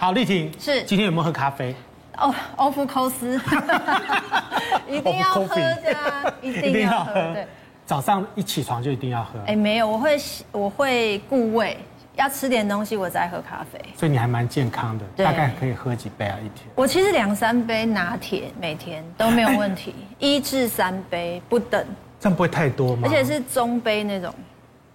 [0.00, 1.74] 好，丽婷是今天有没有喝咖啡？
[2.16, 3.38] 哦，欧福扣斯，
[4.88, 7.12] 一定要喝的，一定要喝。
[7.34, 7.46] 对，
[7.84, 9.38] 早上一起床就一定要喝。
[9.46, 10.18] 哎，没有，我会
[10.52, 11.76] 我会顾胃，
[12.16, 13.78] 要吃点东西我再喝咖啡。
[13.94, 16.66] 所以你还蛮健康的，大概可以喝几杯啊一天？
[16.74, 21.84] 我其实两三杯拿铁每天都没有问题， 一至三杯不等。
[22.18, 23.02] 这样不会太多吗？
[23.06, 24.34] 而且是中杯那种。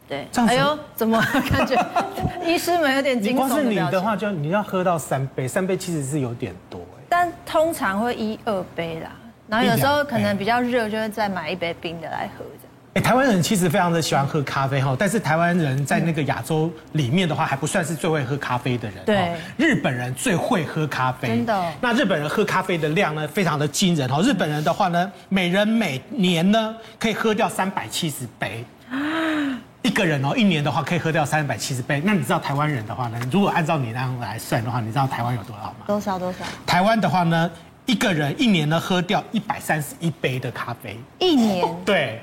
[0.07, 1.19] 对，哎呦，怎么
[1.49, 1.75] 感觉
[2.45, 3.37] 医师们有点惊悚？
[3.37, 7.03] 光是你的话，就你要喝到三杯，三杯其实是有点多哎。
[7.09, 9.11] 但通常会一二杯啦，
[9.47, 12.71] 然后有时候可能比较热，就会再买一杯冰的来喝这样。
[12.93, 19.03] 哎，台湾人其实非常的喜欢喝咖啡哈，但是台湾人在那个亚洲里面的话，还不算是最会喝咖啡的人。
[19.05, 21.71] 对，日本人最会喝咖啡，真的。
[21.81, 24.21] 那日本人喝咖啡的量呢，非常的惊人哈。
[24.21, 28.63] 日本人的话呢，每人每年呢可以喝掉三百七十杯。
[29.85, 32.01] 一个人哦，一年的话可以喝掉三百七十杯。
[32.03, 33.19] 那你知道台湾人的话呢？
[33.31, 35.75] 如果按照你那样来算的话，你知道台湾有多少吗？
[35.85, 36.39] 多少多少？
[36.65, 37.51] 台湾的话呢，
[37.85, 40.99] 一个人一年呢喝掉一百三十一杯的咖啡。
[41.19, 41.83] 一年？
[41.85, 42.19] 对。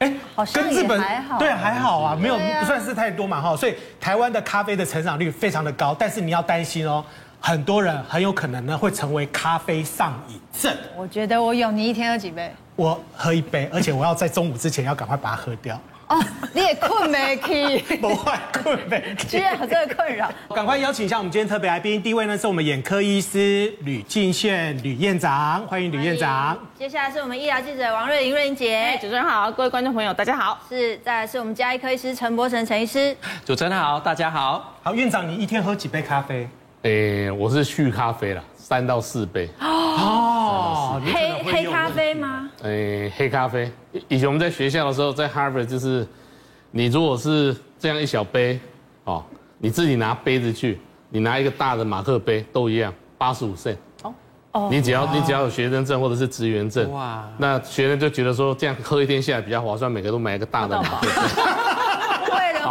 [0.00, 1.38] 哎，好像跟日本还好。
[1.38, 3.56] 对，还好啊，没有不算是太多嘛哈。
[3.56, 7.02] 所以台湾的咖啡的成长率非常的高，但是你要担心哦，
[7.40, 10.76] 很多人很有可能呢会成为咖啡上瘾症。
[10.94, 12.52] 我觉得我有，你一天喝几杯？
[12.76, 15.80] 我喝一杯，而且我要在中午之前要赶快把它喝掉。
[16.08, 16.18] 哦，
[16.54, 17.78] 你也困没去？
[17.98, 20.30] 不会困没去，居然有这个困扰。
[20.54, 26.58] 赶快邀请一下我们今天特别来宾，第一位呢是我们眼科医师吕敬炫吕院长，欢迎吕院长。
[26.78, 30.58] 接下来是我们医疗记者王瑞玲瑞玲姐，主持人好，各位观众朋友大家好。
[30.68, 33.14] 是，再来是我们家医科医师陈柏成陈医师，
[33.44, 34.74] 主持人好，大家好。
[34.82, 36.48] 好，院长，你一天喝几杯咖啡？
[36.82, 39.48] 诶，我是续咖啡了，三到四杯。
[39.60, 40.37] 哦，
[41.04, 42.50] 黑黑咖啡吗？
[42.62, 43.70] 诶，黑咖啡。
[44.08, 46.06] 以前我们在学校的时候，在 Harvard 就是，
[46.70, 48.58] 你如果是这样一小杯，
[49.04, 49.24] 哦，
[49.58, 53.76] 你自己拿杯子去，你拿一个大的马克杯都一样，八十五 cent。
[54.02, 54.14] 哦
[54.52, 54.68] 哦。
[54.70, 61.42] 你只要你只要有学生证或者是职员证，哇，那学生就觉得说这样喝一天下来比较划算，每个都买一个大的马克杯。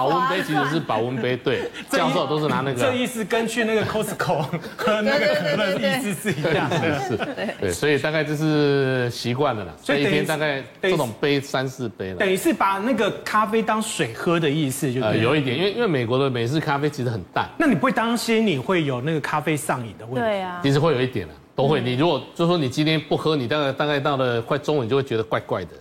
[0.09, 2.79] 保温杯其实是保温杯，对， 教授都是拿那个。
[2.79, 4.45] 这意思跟去那个 Costco
[4.75, 7.17] 喝那个 可乐意思是一样的，是，
[7.59, 9.73] 对，所以大概就是习惯了啦。
[9.81, 12.17] 所以一天大概这种杯三四杯了。
[12.17, 17.47] 等于是把那个咖啡当水喝的意思，就呃有一点，因为因为美国的美式咖啡其实很淡。
[17.57, 20.21] 那你不会担心你会有那个咖啡上瘾的问题？
[20.21, 21.81] 对啊，其实会有一点的，都会。
[21.81, 25.71] 你如果就说你今天不喝，你大概大概到了快中午，你就会觉得怪怪的。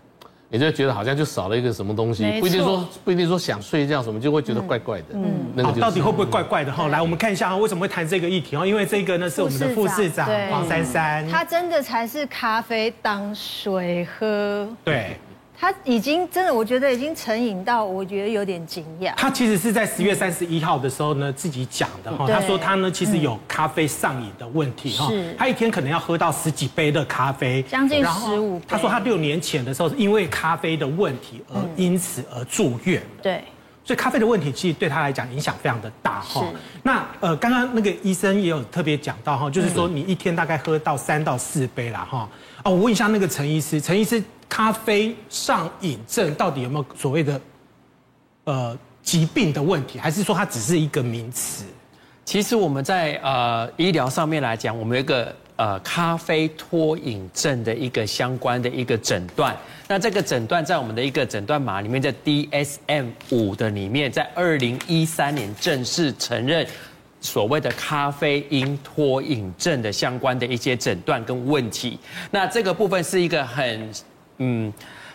[0.49, 5.07] 你就觉得好像就少了一个什么东西，不一定说不一定说想睡觉什么，就会觉得怪怪的。
[5.15, 5.25] 嗯，
[5.55, 6.89] 那个到底会不会怪怪的哈？
[6.89, 8.65] 来，我们看一下啊，为什么会谈这个议题哦？
[8.67, 14.69] 因为这个呢是我们的副市长黄珊珊，他真的才是咖啡当水喝。
[14.85, 15.17] 对。
[15.59, 19.15] 他已经真的，我觉得已经成瘾到，我觉得有点惊讶。
[19.17, 22.27] 他其实是在十月三十一号的时候呢，自己讲的哈。
[22.29, 25.11] 他说他呢，其实有咖啡上瘾的问题哈。
[25.39, 28.61] 他一天可能要喝到十几杯的咖啡，将近十五。
[28.69, 33.03] 他说他六年前的时候，因为咖啡的问题而因此而住院。
[33.23, 33.43] 对。
[33.83, 36.45] 所以咖啡的问题其实对他来讲影响非常的大哈。
[36.83, 42.29] 那呃，刚刚那个医生也有特别讲到哈，就是说你一天大概喝到三到四杯啦哈。
[42.65, 44.23] 哦，我问一下那个陈医师，陈医师。
[44.49, 47.41] 咖啡上瘾症到底有没有所谓的
[48.45, 51.65] 呃疾病的问题，还是说它只是一个名词？
[52.25, 59.57] 其实我们在呃医疗上面来讲，我们有一个呃咖啡脱瘾症的一个相关的一个诊断。
[59.87, 66.67] 那这个诊断在我们的一个诊断码里面，在 DSM 五的里面，在二零一三年正式承认
[67.21, 71.97] 所谓的咖啡因脱瘾症的相关的一些诊断跟问题。
[72.33, 73.89] 那这个部分是一个很
[74.39, 74.73] 嗯，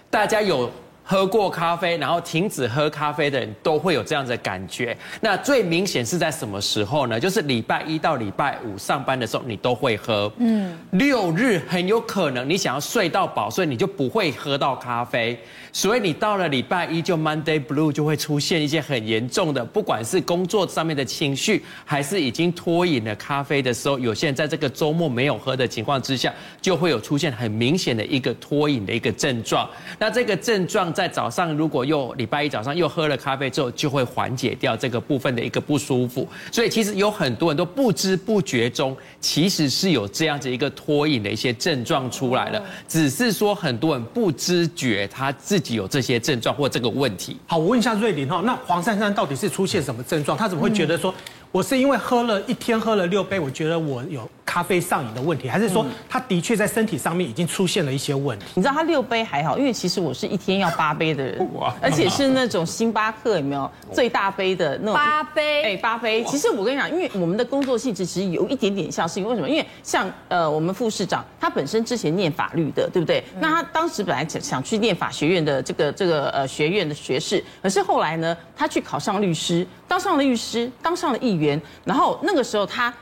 [0.10, 0.72] 大家有
[1.12, 4.98] 喝过咖啡，然后停止喝咖啡的人都会有这样的感觉。
[5.20, 7.20] 那最明显是在什么时候呢？
[7.20, 10.32] 就是礼拜一到礼拜五上班的时候，你都会喝。
[10.38, 15.38] 嗯，六日很有可能你想要睡到饱，所以你就不会喝到咖啡。
[15.74, 29.70] 所以你到了礼拜一就 Monday Blue 就会出现一些很严重的，不管是工作上面的情绪，还是已经脱瘾了咖啡的时候，有些人在这个周末没有喝的情况之下，就会有出现很明显的一个脱瘾的一个症状。
[30.00, 36.28] 那这个症状在早上如果又礼拜一早上又喝了咖啡之后，就会缓解掉这个部分的一个不舒服。
[36.52, 45.62] 所以其实有很多人都不知不觉中，其实是有这样子一个脱瘾的一些症状出来了，只是说很多人不知觉他自。
[45.62, 47.38] 己有这些症状或这个问题。
[47.46, 50.36] 好，我问一下瑞林哈，那黄珊珊到底是出现什么症状？
[50.36, 51.14] 她怎么会觉得说，
[51.52, 58.48] 我是因为喝了一天喝了六杯，我觉得我有咖啡上瘾的问题，还是说他的确在身体上面已经出现了一些问题？
[58.56, 61.50] 你知道他六杯还好，因为其实我是一天要八杯的人，
[61.82, 65.64] 而且是那种星巴克有没有最大杯的那种八杯？
[65.64, 66.22] 哎，八杯。
[66.26, 69.48] 其实我跟你讲，因为我们的工作性质其实有一点点像是，因为什么？
[69.48, 73.24] 因为像呃我们副市长他本身之前念法律的，对不对？
[73.40, 82.94] 那他当时本来想想去念法学院的这个这个呃学院的学士，可是后来呢，他去考上律师，当上了律师，当上了议员，然后那个时候他。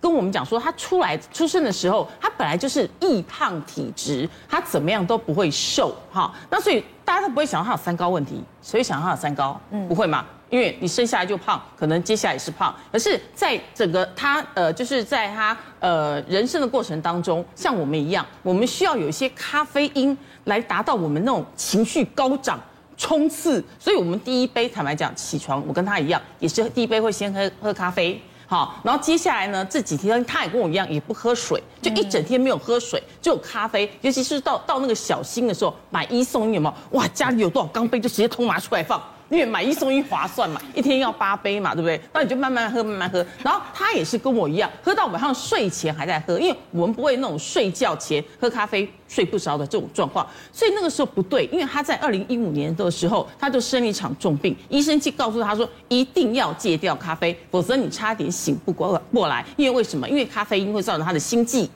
[0.00, 6.32] 跟我们讲说，他出来出生的时候，他本来就是易胖体质，他怎么样都不会瘦哈。
[6.48, 10.24] 那所以大家都不会想到他有三高问题，所以想到他有三高，嗯，不会吗？
[10.48, 12.74] 因为你生下来就胖，可能接下来也是胖。
[12.90, 22.58] 可是在整个他呃，就是在他呃人生的过程当中，像我们一样，我们需要有一些咖啡因来达到我们那种情绪高涨、
[22.96, 23.62] 冲刺。
[23.78, 28.20] 所以我们第一杯，坦白讲，起床我跟他一样，也是第一杯会先喝喝咖啡。
[28.50, 33.88] 好，然后接下来呢，这几天他也跟我一样，也不喝水，就一整天没有喝水，只有咖啡。
[34.00, 36.98] 尤其是到到那个小新的时候，买一送一，有没有？
[36.98, 39.00] 哇，家里有多少钢杯就直接通拿出来放。
[39.30, 41.98] 因为买一送一划算嘛，一天要八杯嘛，对不对？
[42.12, 43.24] 那你就慢慢喝，慢慢喝。
[43.42, 50.26] 然后他也是跟我一样，喝到晚上睡前还在喝，因为我们不会那种睡觉前喝咖啡睡不着的这种状况。
[50.52, 59.46] 所以那个时候不对，因为他在二零一五年的时候，他就生了一场重病，医生就告诉他说一定要戒掉咖啡，否则你差点醒不过过来。
[59.56, 60.08] 因为为什么？
[60.08, 61.70] 因为咖啡因会造成他的心悸。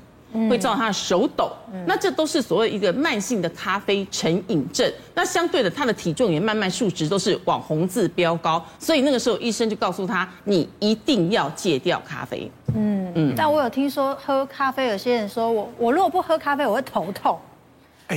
[0.49, 1.53] 会造成他的手抖，
[1.87, 4.93] 那这都是所谓一个慢性的咖啡成瘾症。
[5.15, 12.51] 那相对的，他的体重也慢慢数值都是往红字飙高，所以那个时候医生就告诉他，你一定要戒掉咖啡。
[12.75, 13.35] 嗯嗯。
[13.37, 17.39] 但我有听说喝咖啡，有些人说我我如果不喝咖啡，我会头痛。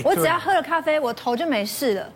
[0.04, 2.10] 我只要喝了咖啡，我头就没事了。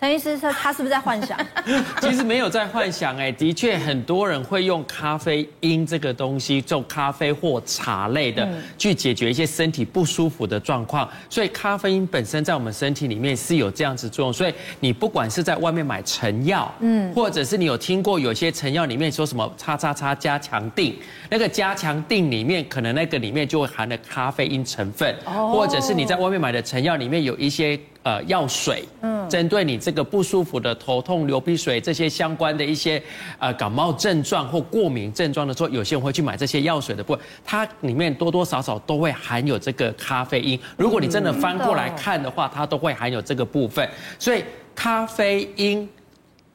[0.00, 1.36] 陈医师说他是不是在幻想？
[2.00, 8.48] 其实没有在幻想，哎，的确很多人会用咖啡因这个东西，做咖啡或茶类的，
[8.78, 11.08] 去解决一些身体不舒服的状况。
[11.28, 14.32] 所以咖啡因本身在我们身体里面是有这样子作用。
[14.32, 20.96] 所以你不管是在外面买成药，嗯，或者是你有听过有些成药里面说什么叉叉叉加强定，
[21.28, 27.76] 那个加强定里面可能那个里面就会含了咖啡因成分，或者是你在外面买的成药里面有一些。
[28.04, 33.02] 呃，药水，嗯，针对你这个不舒服的头痛、流鼻水这些相关的一些
[33.38, 40.58] 呃感冒症状或过敏症状的时候，有些人会去买这些药水的部分，它里面多多少少都会含有这个咖啡因。
[40.76, 43.86] 如果你真的翻过来看的话，它都会含有这个部分。
[44.18, 44.42] 所以
[44.74, 45.86] 咖啡因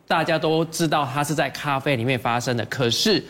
[0.08, 3.24] 大家都知道它是在咖啡里面发生的，可是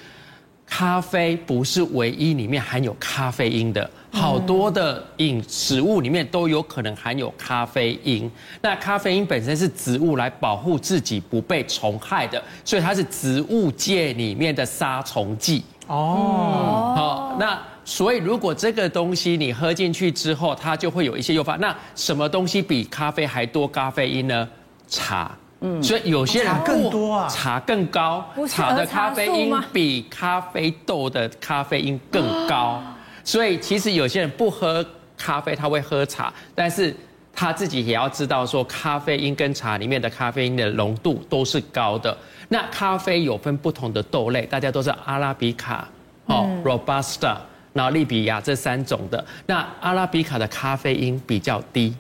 [0.66, 3.90] 咖啡不是唯一里面含有咖啡因的。
[4.14, 8.30] 好多的饮食物里面都有可能含有咖啡因。
[8.62, 15.64] 那咖啡因本身是植物来保护自己不被虫害的，所以它是植物界里面的杀虫剂。
[15.88, 21.56] 哦，好，那所以如果这个东西你喝进去之后，它就会有一些诱发。
[21.56, 24.48] 那什么东西比咖啡还多咖啡因呢？
[24.88, 25.32] 茶。
[25.66, 32.80] 嗯，所以有些人更多啊，茶更高，茶的咖啡因比咖啡豆的咖啡因更高。
[33.24, 34.86] 所以其实有些人不喝
[35.18, 36.94] 咖啡，他会喝茶，但是
[37.34, 42.16] 他自己也要知道说，咖啡因跟茶里面的咖啡因的浓度都是高的。
[42.50, 45.88] 那咖啡有分不同的豆类，大家都是阿拉比卡、
[46.26, 47.38] 哦、Robusta，
[47.72, 49.26] 然后利比亚这三种的。
[49.48, 51.96] 那阿拉比卡的咖啡因比较低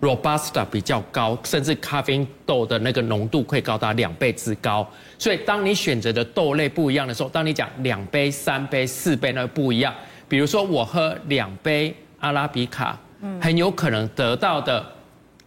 [0.00, 4.88] ，Robusta 比较高，甚至咖啡因豆的那个浓度会高达两倍之高。
[5.18, 9.92] 所以当你选择的豆类不一样的时候，当你讲两杯、三杯、四杯，那不一样。
[10.30, 12.96] 比如说，我喝两杯阿拉比卡，
[13.40, 14.86] 很有可能得到的，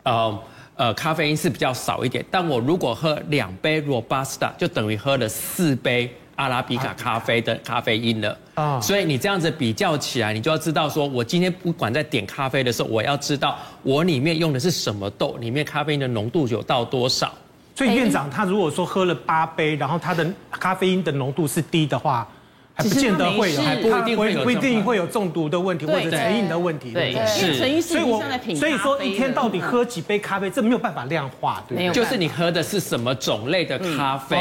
[0.03, 0.39] 呃
[0.75, 2.23] 呃，咖啡因是比较少一点。
[2.29, 8.37] 但我如果喝两杯 Robusta，就等于喝了四杯阿拉比卡咖啡的咖啡因了。
[8.55, 17.31] 啊，所以你这样子比较起来，你就要知道说，我今天不管在点咖啡的时候，我要知道我里面用的是什么豆，里面咖啡因的浓度有到多少。
[17.73, 22.27] 所以院长他如果说喝了八杯，然后他的咖啡因的浓度是低的话。
[22.75, 27.53] 还不见得会有，还不一定会不一定会有中毒的问题或者成瘾的问题，对，是。
[27.81, 28.23] 所以我
[28.55, 31.91] 所以说一天到底喝几杯咖啡，这没有办法量化，对。
[31.91, 34.35] 就是你喝的是什么种类的咖啡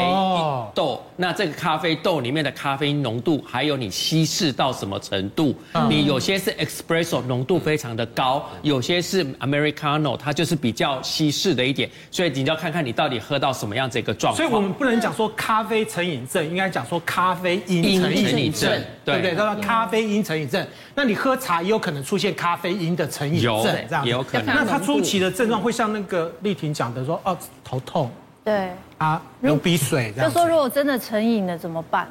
[0.73, 5.55] 豆，那这个咖啡豆里面的咖啡因浓度，还有你稀释到什么程度？
[5.87, 14.37] 你有些是 espresso 浓度非常的高，有些是 americano，它就是比较稀释的一点，所以你要看看你到底喝到什么样子一个状况。
[14.37, 18.22] 所以我们不能讲说咖啡成瘾症，应该讲说咖啡因成瘾。
[18.29, 19.35] 成瘾症，对不对？
[19.35, 20.65] 他说咖啡因成瘾症，
[20.95, 24.55] 那你喝茶也有可能出现咖啡因的成瘾症，这样也有可能。
[24.55, 28.09] 那他初期的症状会像那个丽婷讲的说，哦，头痛，
[28.43, 32.07] 对，啊，流鼻水，就说如果真的成瘾了怎么办？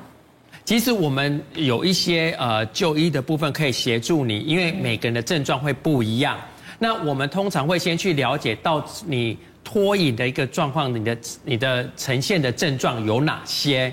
[0.64, 6.38] 其实我们有一些呃就医的部分可以协助你，因为每个人的症状会不一样。
[6.78, 13.92] 那我们通常会先去了解到你脱瘾的一个状况，你的你的呈现的症状有哪些？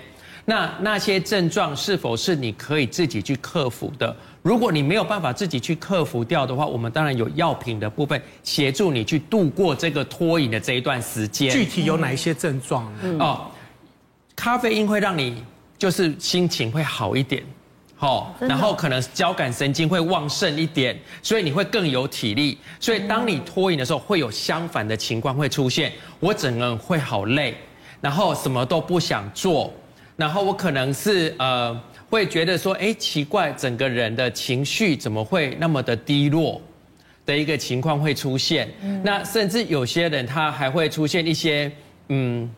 [0.49, 4.15] 那那些症状是否是你可以自己去克服的？
[4.41, 11.51] 如果你没有办法自己去克服掉的话，我们当然有药品的部分协助你去度过这个脱瘾的这一段时间。
[11.51, 12.99] 具体有哪一些症状呢？
[13.03, 13.45] 嗯、哦，
[14.35, 15.43] 咖啡因会让你。
[15.79, 17.41] 就是心情会好一点，
[17.95, 22.57] 好，然后可能交感神经会旺盛一点，所以你会更有体力。
[22.81, 25.93] 所以当你脱瘾的时候，会有相反的情况会出现。
[26.19, 27.55] 我整个人会好累，
[28.01, 29.73] 然后什么都不想做，
[30.19, 36.61] 然后我可能是呃会觉得说，哎，奇怪，整个人的情绪怎么会那么的低落
[37.25, 38.69] 的一个情况会出现。
[39.01, 41.71] 那甚至有些人他还会出现一些
[42.09, 42.49] 嗯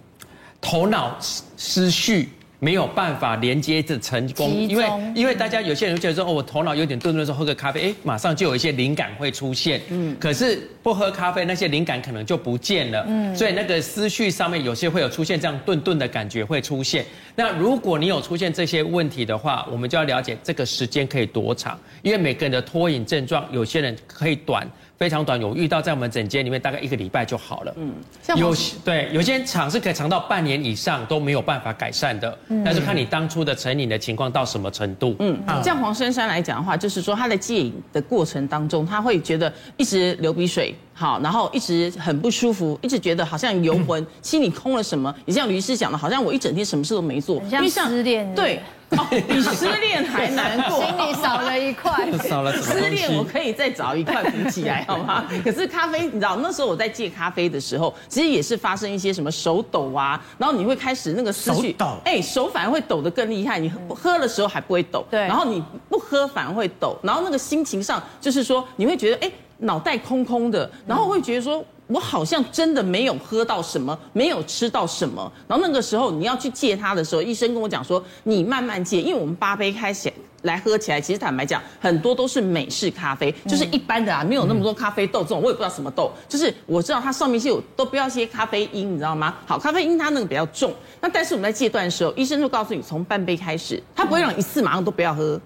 [0.59, 1.15] 头脑
[1.55, 2.29] 失序。
[2.63, 9.81] 没有办法连接着成功，因为因为大家有些人觉得说，哦，我头脑有点顿顿的时候喝个咖啡，哎，马上就有一些灵感会出现。
[9.89, 13.03] 嗯，可是不喝咖啡，那些灵感可能就不见了。
[13.07, 17.03] 嗯，所以那个思绪上面有些会有出现这样顿顿的感觉会出现。
[17.35, 24.69] 那如果你有出现这些问题的话，我们就要了解这个时间可以多长，因为每个人的脱瘾症状，有些人可以短。
[25.01, 27.73] 非常短，有遇到在我们诊间里面大概一个礼拜就好了。
[27.75, 27.91] 嗯，
[28.37, 28.53] 有
[28.85, 32.37] 对有些厂是可以长到半年以上都没有办法改善的。
[32.49, 35.15] 嗯，但是看你当初的成瘾的情况到什么程度。
[35.17, 45.11] 嗯，像黄珊珊来讲的话，就是说她在戒瘾的过程当中，他会觉得一直流鼻水，好，然后一直很不舒服，一直觉得好像游魂， 心里空了什么。
[45.25, 48.35] 你像吕医师讲的，好像我一整天什么事都没做，像失恋。
[48.35, 48.61] 对。
[48.91, 52.11] 哦，比失恋还难过，心里少了一块。
[52.27, 52.53] 少了？
[52.61, 55.23] 失恋我可以再找一块补起来， 好吗？
[55.45, 63.57] 可是咖啡，你知道那时候我在戒咖啡的时候，其实也是发生一些什么手抖啊，然后你会开始那个思绪，手抖，哎，手反而会抖得更厉害。
[63.57, 69.31] 你喝的时候还不会抖，对，然后你不喝反而会抖，然后那个心情上就是说你会觉得哎，
[69.61, 71.63] 脑袋空空的，然后会觉得说。
[71.87, 75.29] 我好像真的没有喝到什么，没有吃到什么。
[75.45, 80.09] 然后那个时候你要去戒它的时候，医生跟我讲说，你慢慢戒，因为我们八杯开始
[80.43, 86.09] 来喝起来，其实坦白讲，很多都是美式咖啡，就是一般的啊，没有那么多咖啡豆这种，我也不知道什么豆。
[86.29, 89.35] 就是我知道它上面是有都不要些咖啡因，你知道吗？
[89.45, 90.73] 好，咖啡因它那个比较重。
[91.01, 95.37] 那但是我们在戒断的时候，医生就告诉你，从半杯开始，他不会让一次马上都不要喝。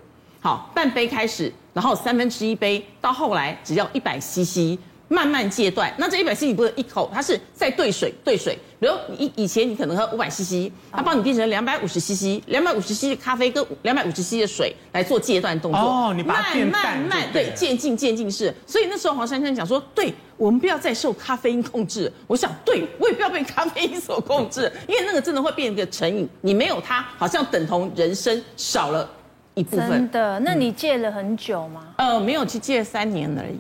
[0.42, 4.80] 好，半杯开始，然后三分之一杯，到后来只要一百 CC。
[5.08, 8.58] 慢慢戒断，那这一百 CC 你不是一口，它是在兑水兑水。
[8.80, 15.80] 比如以以前你可能喝五百 CC，它帮你变成两百五十 CC，两百五十 CC 的咖啡跟两百五十 CC 的水来做戒断动作。
[15.80, 18.52] 哦，你把它慢慢慢对，渐进渐进式。
[18.66, 22.12] 所以那时候黄珊珊讲说，对我们不要再受咖啡因控制。
[22.26, 26.28] 我想，对我也不要被咖啡因所控制，因为那个真的会变一个成瘾。
[26.42, 29.08] 你没有它，好像等同人生少了
[29.56, 29.90] 一部分。
[29.90, 30.40] 真的？
[30.42, 31.82] 那你戒了很久吗？
[31.98, 33.58] 呃，没有，去戒三年而已。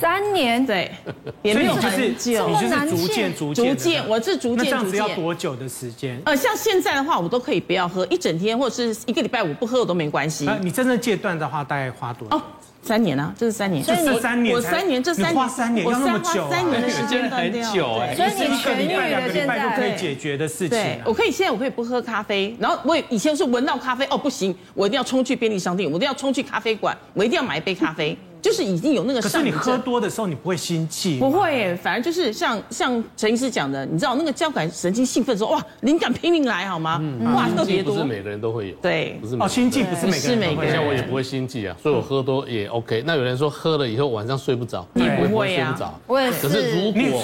[0.00, 0.90] 三年，对，
[1.42, 4.56] 也没有很久，你就是逐渐逐渐逐渐，我是逐渐逐渐。
[4.56, 6.18] 那这样子要多久的时间？
[6.24, 10.48] 呃，像现在的话，我都可以不要喝一整天，或者是一个礼拜，我不喝我都没关系。
[10.62, 12.34] 你真正戒断的话，大概花多久？
[12.36, 12.42] 哦，
[12.82, 20.70] 三年啊，这是三年，这三年，我三年，这三年，花三年要那么久，三年的时间很久哎，所以你痊愈了，两个礼拜就可以解决的事情。
[20.70, 28.18] 对，我可以现在我可以不喝咖啡，然后我以前是闻到咖啡哦不行，我一定要冲去便利商店，我一定要冲去咖啡馆，我一定要买一杯咖啡。
[28.42, 31.20] 就是已经有那个，可是你喝多的时候，你不会心悸？
[31.20, 37.00] 不会，反而就是像像陈医师讲的，你知道那个交感神经兴奋的时候，哇，灵感拼命来，好吗？
[37.34, 37.94] 哇，特别多。
[37.94, 43.04] 不是每个人都会有，对，不是哦，心悸不是每个人都会有，像我也不会心悸啊，所以我喝多也 OK。
[43.06, 45.94] 那有人说喝了以后晚上睡不着，你不会啊？
[46.08, 46.48] 我也是。
[46.48, 47.22] 可是如果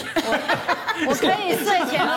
[1.07, 2.13] 我可以睡前喝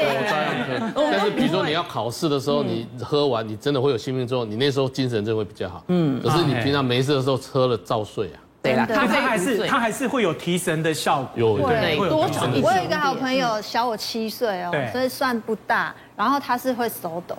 [0.00, 5.84] 咖啡看电影，但是比如说你要考试的时候，你喝完你真的会有兴奋之后，你那时候精神就会比较好。
[5.88, 8.40] 嗯，可是你平常没事的时候喝了照睡啊。
[8.62, 11.30] 对啦，咖啡还是它还是会有提神的效果。
[11.34, 12.46] 有对，多少？
[12.62, 15.94] 我有一个好朋友，小我七岁哦，所以算不大。
[16.14, 17.34] 然后他是会手抖，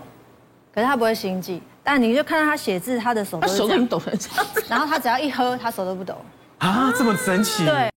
[0.74, 1.62] 可是他不会心悸。
[1.84, 4.46] 但你就看到他写字，他的手都手都抖成这样。
[4.68, 6.16] 然后他只要一喝，他手都不抖。
[6.58, 7.66] 啊，这么神奇。
[7.66, 7.91] 对。